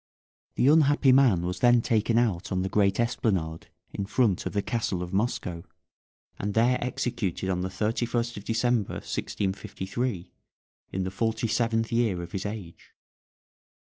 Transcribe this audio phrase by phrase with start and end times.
[0.55, 4.53] The unhappy man was then taken out on to the great esplanade in front of
[4.53, 5.63] the castle of Moscow,
[6.39, 10.31] and there executed on the 31st of December, 1653,
[10.91, 12.95] in the forty seventh year of his age.